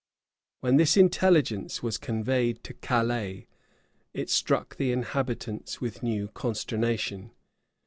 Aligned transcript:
When 0.61 0.77
this 0.77 0.97
intelligence 0.97 1.83
was 1.83 1.99
conveyed 1.99 2.63
to 2.63 2.73
Calais, 2.73 3.45
it 4.15 4.31
struck 4.31 4.77
the 4.77 4.91
inhabitants 4.91 5.79
with 5.79 6.01
new 6.01 6.27
consternation. 6.29 7.29